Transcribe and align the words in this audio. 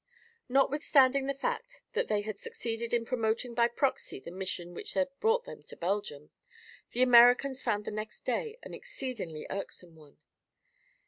Notwithstanding 0.49 1.27
the 1.27 1.35
fact 1.35 1.83
that 1.93 2.07
they 2.07 2.21
had 2.21 2.39
succeeded 2.39 2.91
in 2.91 3.05
promoting 3.05 3.53
by 3.53 3.67
proxy 3.67 4.19
the 4.19 4.31
mission 4.31 4.73
which 4.73 4.95
had 4.95 5.09
brought 5.19 5.45
them 5.45 5.61
to 5.61 5.75
Belgium, 5.77 6.31
the 6.89 7.03
Americans 7.03 7.61
found 7.61 7.85
the 7.85 7.91
next 7.91 8.25
day 8.25 8.57
an 8.63 8.73
exceedingly 8.73 9.45
irksome 9.51 9.95
one. 9.95 10.17